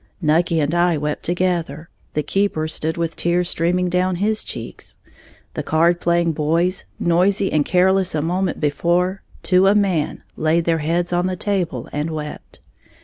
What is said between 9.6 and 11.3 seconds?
a man laid their heads on